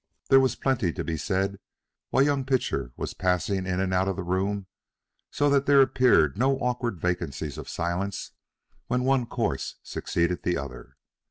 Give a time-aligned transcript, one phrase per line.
[0.29, 1.59] There was plenty to be said
[2.09, 4.65] while young Pitcher was passing in and out of the room,
[5.29, 8.31] so that there appeared no awkward vacancies of silence
[8.87, 10.97] while one course succeeded the other.